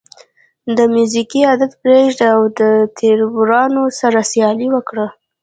د 0.75 0.77
موزیګي 0.93 1.41
عادت 1.49 1.71
پرېږده 1.81 2.27
او 2.35 2.41
تربورانو 2.97 3.83
سره 3.99 4.19
سیالي 4.31 4.67
وکړه. 4.71 5.05